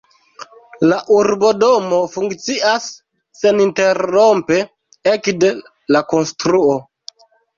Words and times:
La 0.91 0.95
urbodomo 1.15 1.99
funkcias 2.13 2.87
seninterrompe 3.41 4.57
ekde 5.13 5.53
la 5.97 6.03
konstruo. 6.15 6.75